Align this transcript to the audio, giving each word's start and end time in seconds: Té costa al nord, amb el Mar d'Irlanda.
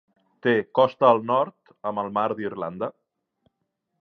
Té 0.45 0.53
costa 0.79 1.07
al 1.11 1.21
nord, 1.33 1.75
amb 1.91 2.05
el 2.05 2.13
Mar 2.19 2.27
d'Irlanda. 2.41 2.93